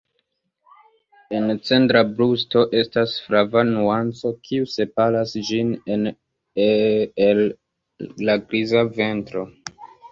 En 1.39 1.51
centra 1.67 2.01
brusto 2.21 2.63
estas 2.79 3.13
flava 3.27 3.63
nuanco 3.69 4.33
kiu 4.49 4.67
separas 4.79 5.37
ĝin 5.53 5.79
el 6.65 7.47
la 8.31 8.41
griza 8.49 8.89
ventro. 9.01 9.49